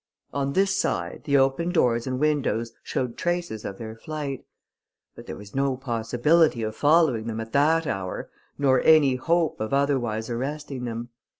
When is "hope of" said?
9.17-9.75